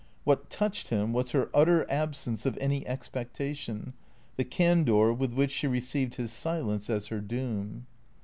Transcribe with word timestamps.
What 0.23 0.49
touched 0.49 0.89
him 0.89 1.13
was 1.13 1.29
her 1.29 1.51
utter 1.53 1.85
ab 1.87 2.15
sence 2.15 2.47
of 2.47 2.57
any 2.57 2.87
expectation, 2.87 3.93
the 4.35 4.43
candour 4.43 5.13
with 5.13 5.31
which 5.31 5.51
she 5.51 5.67
received 5.67 6.15
his 6.15 6.31
silence 6.31 6.89
as 6.89 7.05
her 7.09 7.21
doom. 7.21 7.85